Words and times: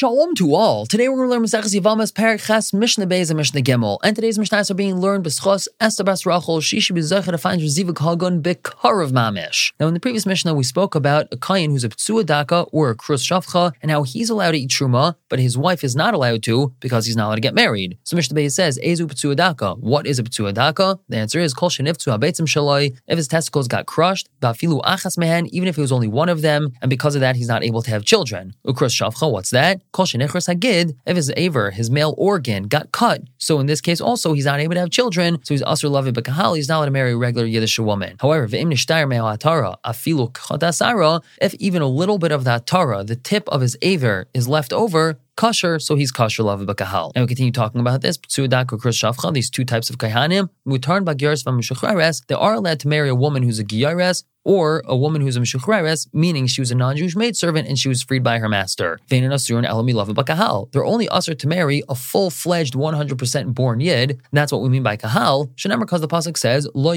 Shalom 0.00 0.34
to 0.36 0.54
all. 0.54 0.86
Today 0.86 1.10
we're 1.10 1.16
going 1.16 1.28
to 1.28 1.34
learn 1.34 1.44
Maseches 1.44 1.78
Yevamos 1.78 2.10
Parak 2.10 2.46
Ches 2.46 2.72
Mishnah 2.72 3.06
Beis 3.06 3.28
and 3.28 3.36
Mishnah 3.36 3.60
Gimel. 3.60 3.98
And 4.02 4.16
today's 4.16 4.38
Mishnahs 4.38 4.70
are 4.70 4.74
being 4.74 4.98
learned 4.98 5.26
B'schos 5.26 5.68
Esther 5.78 6.04
Bas 6.04 6.24
Rachel. 6.24 6.62
She 6.62 6.80
should 6.80 6.94
be 6.94 7.02
zecher 7.02 7.30
to 7.30 7.36
find 7.36 7.60
Reziva 7.60 7.90
Hagun 7.90 8.40
B'karav 8.40 9.12
Mamish. 9.12 9.74
Now 9.78 9.88
in 9.88 9.92
the 9.92 10.00
previous 10.00 10.24
Mishnah 10.24 10.54
we 10.54 10.64
spoke 10.64 10.94
about 10.94 11.28
a 11.32 11.36
kayin 11.36 11.66
who's 11.66 11.84
a 11.84 11.90
Ptsua 11.90 12.24
Daka 12.24 12.62
or 12.72 12.88
a 12.88 12.94
Krus 12.94 13.22
Shavcha 13.22 13.74
and 13.82 13.90
how 13.90 14.04
he's 14.04 14.30
allowed 14.30 14.52
to 14.52 14.60
eat 14.60 14.70
Truma, 14.70 15.16
but 15.28 15.38
his 15.38 15.58
wife 15.58 15.84
is 15.84 15.94
not 15.94 16.14
allowed 16.14 16.42
to 16.44 16.72
because 16.80 17.04
he's 17.04 17.14
not 17.14 17.26
allowed 17.26 17.34
to 17.34 17.42
get 17.42 17.54
married. 17.54 17.98
So 18.04 18.16
Mishnah 18.16 18.40
Beis 18.40 18.52
says, 18.52 18.78
Ezu 18.82 19.02
Ptsua 19.02 19.36
Daka. 19.36 19.74
What 19.74 20.06
is 20.06 20.18
a 20.18 20.22
Ptsua 20.22 20.54
Daka? 20.54 20.98
The 21.10 21.18
answer 21.18 21.40
is 21.40 21.52
Kol 21.52 21.68
Sheniftu 21.68 22.16
HaBeitzim 22.18 22.46
Shaloi. 22.46 22.96
If 23.06 23.18
his 23.18 23.28
testicles 23.28 23.68
got 23.68 23.84
crushed, 23.84 24.30
Bafilu 24.40 24.80
Achas 24.80 25.18
Mehen, 25.18 25.46
even 25.48 25.68
if 25.68 25.76
it 25.76 25.82
was 25.82 25.92
only 25.92 26.08
one 26.08 26.30
of 26.30 26.40
them, 26.40 26.72
and 26.80 26.88
because 26.88 27.14
of 27.14 27.20
that 27.20 27.36
he's 27.36 27.48
not 27.48 27.62
able 27.62 27.82
to 27.82 27.90
have 27.90 28.06
children. 28.06 28.54
Ukrus 28.66 28.98
Shavcha, 28.98 29.30
what's 29.30 29.50
that? 29.50 29.82
Kol 29.92 30.06
Hagid, 30.06 30.96
if 31.06 31.16
his 31.16 31.32
aver, 31.36 31.70
his 31.70 31.90
male 31.90 32.14
organ, 32.16 32.64
got 32.64 32.92
cut. 32.92 33.22
So 33.38 33.58
in 33.60 33.66
this 33.66 33.80
case 33.80 34.00
also, 34.00 34.32
he's 34.32 34.44
not 34.44 34.60
able 34.60 34.74
to 34.74 34.80
have 34.80 34.90
children, 34.90 35.38
so 35.42 35.54
he's 35.54 35.62
Asr 35.62 35.90
Lavi 35.90 36.12
Bakahal, 36.12 36.56
he's 36.56 36.68
not 36.68 36.76
allowed 36.78 36.84
to 36.86 36.90
marry 36.90 37.12
a 37.12 37.16
regular 37.16 37.46
Yiddish 37.46 37.78
woman. 37.78 38.16
However, 38.20 38.46
V'im 38.48 38.72
Nishtayr 38.72 39.08
Me'alatara, 39.08 39.76
Afilu 39.84 40.32
Chodasara, 40.32 41.22
if 41.40 41.54
even 41.54 41.82
a 41.82 41.88
little 41.88 42.18
bit 42.18 42.32
of 42.32 42.44
that 42.44 42.66
Tara, 42.66 43.04
the 43.04 43.16
tip 43.16 43.48
of 43.48 43.60
his 43.60 43.76
aver, 43.82 44.28
is 44.34 44.48
left 44.48 44.72
over, 44.72 45.18
kosher, 45.36 45.78
so 45.78 45.94
he's 45.96 46.12
kosher 46.12 46.42
love 46.42 46.60
bakahal. 46.60 47.12
And 47.14 47.22
we 47.22 47.28
continue 47.28 47.52
talking 47.52 47.80
about 47.80 48.02
this. 48.02 48.18
These 48.18 49.50
two 49.50 49.64
types 49.64 49.88
of 49.90 49.96
kaihanim, 49.96 50.50
mutarn 50.66 51.04
bagyaris 51.04 51.44
v'mishuchreres, 51.44 52.26
they 52.26 52.34
are 52.34 52.54
allowed 52.54 52.80
to 52.80 52.88
marry 52.88 53.08
a 53.08 53.14
woman 53.14 53.42
who's 53.42 53.58
a 53.58 53.64
gyares 53.64 54.24
or 54.50 54.82
a 54.84 54.96
woman 54.96 55.22
who's 55.22 55.36
a 55.36 55.40
mishuchreres, 55.40 56.08
meaning 56.12 56.48
she 56.48 56.60
was 56.60 56.72
a 56.72 56.74
non-Jewish 56.74 57.14
maidservant 57.14 57.68
and 57.68 57.78
she 57.78 57.88
was 57.88 58.02
freed 58.02 58.24
by 58.24 58.40
her 58.40 58.48
master. 58.48 58.98
They're 59.08 59.30
only 60.92 61.08
usher 61.08 61.34
to 61.34 61.46
marry 61.46 61.84
a 61.88 61.94
full-fledged 61.94 62.74
100% 62.74 63.54
born 63.54 63.78
yid. 63.78 64.10
And 64.10 64.20
that's 64.32 64.50
what 64.50 64.62
we 64.62 64.68
mean 64.68 64.82
by 64.82 64.96
kahal. 64.96 65.46
Shenamar 65.54 65.82
because 65.82 66.00
the 66.00 66.08
pasuk 66.08 66.36
says, 66.36 66.68
Lo 66.74 66.94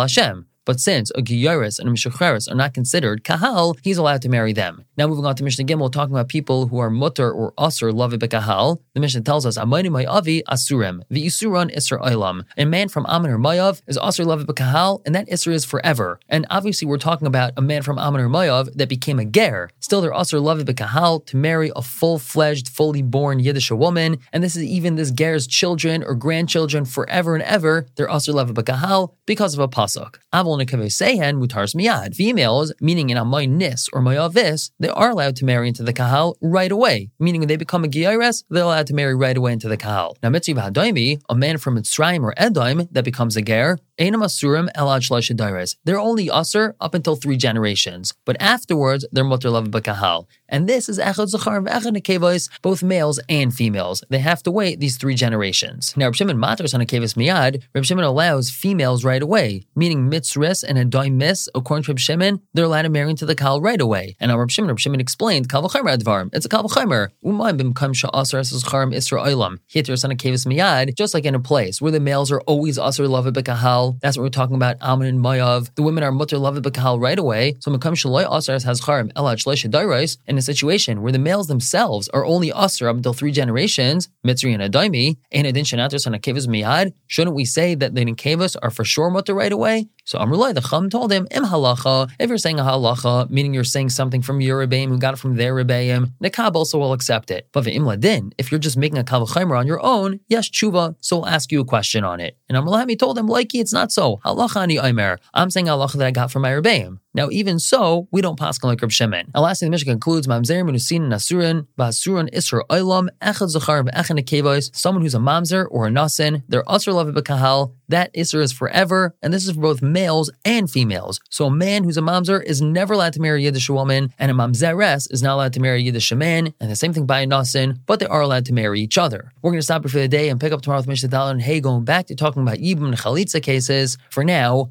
Hashem. 0.00 0.46
But 0.64 0.80
since 0.80 1.10
a 1.10 1.20
Giyaris 1.20 1.78
and 1.78 1.88
a 1.88 1.92
Mishacheres 1.92 2.50
are 2.50 2.54
not 2.54 2.72
considered 2.72 3.22
Kahal, 3.22 3.76
he's 3.82 3.98
allowed 3.98 4.22
to 4.22 4.30
marry 4.30 4.54
them. 4.54 4.84
Now 4.96 5.06
moving 5.06 5.26
on 5.26 5.36
to 5.36 5.44
Mishnah 5.44 5.66
Gimel, 5.66 5.92
talking 5.92 6.14
about 6.14 6.28
people 6.28 6.68
who 6.68 6.78
are 6.78 6.88
mutter 6.88 7.30
or 7.30 7.52
usr 7.52 7.92
love 7.92 8.12
Kahal. 8.12 8.80
The 8.94 9.00
Mishnah 9.00 9.22
tells 9.22 9.44
us, 9.44 9.58
Amayni 9.58 9.90
Mayavi 9.90 10.42
Asurim, 10.44 11.02
the 11.10 11.26
Isuran 11.26 11.74
Isra 11.76 12.00
Olam. 12.02 12.44
A 12.56 12.64
man 12.64 12.88
from 12.88 13.04
Ammon 13.08 13.32
or 13.32 13.38
Mayav 13.38 13.82
is 13.86 13.98
usr 13.98 14.24
love 14.24 14.46
Kahal, 14.46 15.02
and 15.04 15.14
that 15.14 15.28
Isra 15.28 15.53
is 15.54 15.64
forever. 15.64 16.20
And 16.28 16.46
obviously 16.50 16.86
we're 16.86 16.98
talking 16.98 17.26
about 17.26 17.52
a 17.56 17.62
man 17.62 17.82
from 17.82 17.98
Ammon 17.98 18.20
or 18.20 18.28
Mayav 18.28 18.72
that 18.74 18.88
became 18.88 19.18
a 19.18 19.24
ger. 19.24 19.70
Still, 19.80 20.00
they're 20.00 20.12
usr 20.12 20.42
love 20.42 20.64
Kahal 20.64 21.20
to 21.26 21.36
marry 21.36 21.70
a 21.74 21.82
full-fledged, 21.82 22.68
fully 22.68 23.02
born 23.02 23.38
Yiddish 23.38 23.70
woman. 23.70 24.18
And 24.32 24.42
this 24.42 24.56
is 24.56 24.64
even 24.64 24.96
this 24.96 25.10
ger's 25.10 25.46
children 25.46 26.02
or 26.02 26.14
grandchildren 26.14 26.84
forever 26.84 27.34
and 27.34 27.44
ever. 27.44 27.86
They're 27.96 28.08
usr 28.08 28.34
love 28.34 28.52
Kahal 28.54 29.14
because 29.26 29.54
of 29.54 29.60
a 29.60 29.68
pasuk 29.68 30.16
mutars 30.32 31.74
miyad. 31.74 32.14
Females, 32.14 32.72
meaning 32.80 33.10
in 33.10 33.16
a 33.16 33.46
nis 33.46 33.88
or 33.92 34.00
mayavis, 34.00 34.70
they 34.78 34.88
are 34.88 35.10
allowed 35.10 35.36
to 35.36 35.44
marry 35.44 35.68
into 35.68 35.82
the 35.82 35.92
kahal 35.92 36.36
right 36.40 36.72
away. 36.72 37.10
Meaning 37.18 37.40
when 37.40 37.48
they 37.48 37.56
become 37.56 37.84
a 37.84 37.88
giyares, 37.88 38.44
they're 38.50 38.64
allowed 38.64 38.86
to 38.88 38.94
marry 38.94 39.14
right 39.14 39.36
away 39.36 39.52
into 39.52 39.68
the 39.68 39.76
kahal. 39.76 40.16
Now 40.22 40.30
mitzvah 40.30 40.60
hadoimi, 40.60 41.20
a 41.28 41.34
man 41.34 41.58
from 41.58 41.76
Mitzrayim 41.76 42.22
or 42.22 42.34
Edom 42.36 42.88
that 42.92 43.04
becomes 43.04 43.36
a 43.36 43.42
ger, 43.42 43.78
Asurim 43.98 44.68
elad 44.76 45.76
They're 45.84 46.00
only 46.00 46.26
asur 46.26 46.74
up 46.80 46.94
until 46.94 47.14
three 47.14 47.36
generations, 47.36 48.12
but 48.24 48.36
afterwards 48.40 49.06
they're 49.12 49.22
mutter 49.22 49.50
love 49.50 49.68
bakahal. 49.68 50.26
And 50.48 50.68
this 50.68 50.88
is 50.88 50.98
echad 50.98 51.28
zachar 51.28 51.58
and 51.58 51.68
echad 51.68 52.48
both 52.62 52.82
males 52.82 53.20
and 53.28 53.54
females. 53.54 54.02
They 54.08 54.18
have 54.18 54.42
to 54.44 54.50
wait 54.50 54.80
these 54.80 54.96
three 54.96 55.14
generations. 55.14 55.94
Now 55.96 56.06
Reb 56.06 56.16
Shimon 56.16 56.38
matters 56.40 56.74
on 56.74 56.80
a 56.80 56.86
kevis 56.86 57.14
miyad. 57.14 57.62
Reb 57.74 57.84
Shimon 57.84 58.04
allows 58.04 58.50
females 58.50 59.04
right 59.04 59.22
away, 59.22 59.62
meaning 59.76 60.10
mitzris 60.10 60.64
and 60.66 60.76
a 60.76 60.84
doimis. 60.84 61.48
According 61.54 61.84
to 61.84 61.92
Reb 61.92 61.98
Shimon, 62.00 62.40
they're 62.52 62.64
allowed 62.64 62.82
to 62.82 62.88
marry 62.88 63.10
into 63.10 63.26
the 63.26 63.36
kal 63.36 63.60
right 63.60 63.80
away. 63.80 64.16
And 64.20 64.30
now 64.30 64.38
Reb 64.38 64.50
Shimon, 64.50 64.70
Reb 64.70 64.80
Shimon 64.80 65.00
explained 65.00 65.48
kal 65.48 65.62
v'chaymer 65.62 65.96
advarim. 65.96 66.30
It's 66.32 66.46
a 66.46 66.48
kal 66.48 66.64
v'chaymer. 66.64 67.10
Umayim 67.24 67.60
b'mkam 67.60 67.94
sha'asar 67.94 68.40
escharim 68.40 68.92
isra 68.94 69.24
oilam. 69.24 69.58
Hitr 69.72 70.04
on 70.04 70.10
miyad. 70.10 70.96
Just 70.96 71.14
like 71.14 71.24
in 71.24 71.34
a 71.34 71.40
place 71.40 71.80
where 71.80 71.92
the 71.92 72.00
males 72.00 72.32
are 72.32 72.40
always 72.42 72.76
asar 72.78 73.06
love 73.06 73.26
bakahal 73.26 73.83
that's 74.00 74.16
what 74.16 74.22
we're 74.22 74.28
talking 74.30 74.56
about. 74.56 74.76
Amun 74.80 75.06
and 75.06 75.20
Mayav. 75.20 75.74
The 75.74 75.82
women 75.82 76.04
are 76.04 76.12
mutter 76.12 76.38
love 76.38 76.56
bakal 76.56 77.00
right 77.00 77.18
away. 77.18 77.56
So 77.60 77.70
Makam 77.70 77.94
Shaloi 77.94 78.26
Asar 78.30 78.54
has 78.54 78.80
charim 78.80 79.12
elad 79.12 79.38
shleisha 79.42 80.18
in 80.26 80.38
a 80.38 80.42
situation 80.42 81.02
where 81.02 81.12
the 81.12 81.18
males 81.18 81.46
themselves 81.48 82.08
are 82.08 82.24
only 82.24 82.50
asar 82.50 82.88
up 82.88 82.96
until 82.96 83.12
three 83.12 83.32
generations, 83.32 84.08
Mitzri 84.26 84.54
and 84.54 84.62
Adaimi, 84.62 85.16
and 85.32 85.46
Adin 85.46 85.64
Shanatas 85.64 86.06
and 86.06 86.14
Akevas 86.14 86.46
Miyad. 86.46 86.92
Shouldn't 87.06 87.36
we 87.36 87.44
say 87.44 87.74
that 87.74 87.94
the 87.94 88.04
Nikevas 88.04 88.56
are 88.62 88.70
for 88.70 88.84
sure 88.84 89.10
mutter 89.10 89.34
right 89.34 89.52
away? 89.52 89.88
So 90.04 90.18
Amrullah, 90.18 90.54
the 90.54 90.60
Chum 90.60 90.90
told 90.90 91.10
him, 91.10 91.26
Im 91.30 91.44
halacha, 91.44 92.10
if 92.18 92.28
you're 92.28 92.38
saying 92.38 92.60
a 92.60 92.62
halacha, 92.62 93.30
meaning 93.30 93.54
you're 93.54 93.64
saying 93.64 93.88
something 93.88 94.20
from 94.20 94.42
your 94.42 94.66
Rebbeim 94.66 94.88
who 94.88 94.98
got 94.98 95.14
it 95.14 95.16
from 95.16 95.36
their 95.36 95.54
Rebbeim, 95.54 96.12
the 96.20 96.28
Kab 96.28 96.56
also 96.56 96.78
will 96.78 96.92
accept 96.92 97.30
it. 97.30 97.48
But 97.52 97.64
the 97.64 97.78
Ladin, 97.78 98.32
if 98.36 98.52
you're 98.52 98.58
just 98.58 98.76
making 98.76 98.98
a 98.98 99.04
Kavachaimer 99.04 99.58
on 99.58 99.66
your 99.66 99.82
own, 99.82 100.20
yes, 100.28 100.50
tshuva, 100.50 100.96
so 101.00 101.18
we'll 101.18 101.28
ask 101.28 101.50
you 101.50 101.60
a 101.60 101.64
question 101.64 102.04
on 102.04 102.20
it. 102.20 102.36
And 102.48 102.58
Amrullah 102.58 102.98
told 102.98 103.16
him, 103.18 103.28
likey, 103.28 103.60
it's 103.60 103.72
not 103.72 103.92
so. 103.92 104.18
Halacha 104.24 104.62
ani 104.62 104.78
Aimer. 104.78 105.18
I'm 105.32 105.50
saying 105.50 105.66
halacha 105.66 105.94
that 105.94 106.06
I 106.06 106.10
got 106.10 106.30
from 106.30 106.42
my 106.42 106.50
Rebbeim. 106.50 106.98
Now, 107.14 107.28
even 107.30 107.60
so, 107.60 108.08
we 108.10 108.20
don't 108.20 108.38
pass 108.38 108.62
like 108.64 108.82
Reb 108.82 108.90
Shimon. 108.90 109.30
And 109.34 109.42
lastly, 109.42 109.66
the 109.66 109.70
Mishnah 109.70 109.92
concludes, 109.92 110.26
Mamzer 110.26 110.62
Menusin 110.68 111.02
Nasurin, 111.02 111.66
Basurin 111.78 112.28
Isra 112.34 112.62
Oilam, 112.68 113.08
Echad 113.22 113.48
Zachar, 113.48 113.84
Echan 113.84 114.18
Nekevos, 114.18 114.74
someone 114.74 115.02
who's 115.02 115.14
a 115.14 115.18
Mamzer 115.18 115.66
or 115.70 115.86
a 115.86 115.90
Nasin, 115.90 116.42
they're 116.48 116.64
Asr 116.64 116.92
Lav 116.92 117.14
Kahal, 117.24 117.74
that 117.88 118.12
Isra 118.14 118.42
is 118.42 118.52
forever, 118.52 119.14
and 119.22 119.32
this 119.32 119.46
is 119.46 119.54
for 119.54 119.60
both 119.60 119.82
males 119.82 120.30
and 120.44 120.68
females. 120.70 121.20
So 121.30 121.46
a 121.46 121.50
man 121.50 121.84
who's 121.84 121.96
a 121.96 122.02
Mamzer 122.02 122.42
is 122.42 122.60
never 122.60 122.94
allowed 122.94 123.12
to 123.12 123.20
marry 123.20 123.42
a 123.42 123.44
Yiddish 123.44 123.70
woman, 123.70 124.12
and 124.18 124.30
a 124.30 124.34
Mamzeres 124.34 125.12
is 125.12 125.22
not 125.22 125.34
allowed 125.34 125.52
to 125.52 125.60
marry 125.60 125.80
a 125.80 125.84
Yiddish 125.84 126.12
man, 126.12 126.52
and 126.60 126.70
the 126.70 126.76
same 126.76 126.92
thing 126.92 127.06
by 127.06 127.20
a 127.20 127.26
Nasin, 127.26 127.78
but 127.86 128.00
they 128.00 128.06
are 128.06 128.22
allowed 128.22 128.46
to 128.46 128.52
marry 128.52 128.80
each 128.80 128.98
other. 128.98 129.30
We're 129.42 129.50
going 129.50 129.60
to 129.60 129.64
stop 129.64 129.82
here 129.82 129.90
for 129.90 129.98
the 129.98 130.08
day 130.08 130.30
and 130.30 130.40
pick 130.40 130.52
up 130.52 130.62
tomorrow 130.62 130.80
with 130.80 130.88
Mishnah 130.88 131.10
Dal 131.10 131.28
and 131.28 131.40
Hey, 131.40 131.60
going 131.60 131.84
back 131.84 132.06
to 132.06 132.16
talking 132.16 132.42
about 132.42 132.58
Yibum 132.58 132.86
and 132.86 132.96
Chalitza 132.96 133.42
cases. 133.42 133.98
For 134.10 134.24
now, 134.24 134.70